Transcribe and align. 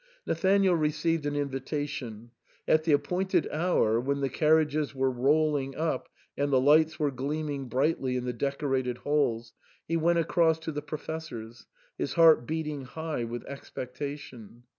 Nathanael 0.25 0.73
received 0.73 1.27
an 1.27 1.35
invitation. 1.35 2.31
At 2.67 2.85
the 2.85 2.91
appointed 2.91 3.47
hour, 3.51 3.99
when 3.99 4.19
the 4.21 4.29
carriages 4.31 4.95
were 4.95 5.11
rolling 5.11 5.75
up 5.75 6.09
and 6.35 6.51
the 6.51 6.59
lights 6.59 6.97
were 6.97 7.11
gleaming 7.11 7.65
brightly 7.69 8.15
in 8.17 8.25
the 8.25 8.33
decorated 8.33 8.97
Halls, 8.97 9.53
he 9.87 9.97
went 9.97 10.17
across 10.17 10.57
to 10.61 10.71
the 10.71 10.81
Professor's, 10.81 11.67
his 11.99 12.13
heart 12.13 12.47
beating 12.47 12.81
high 12.85 13.25
with 13.25 13.43
expectation. 13.45 14.63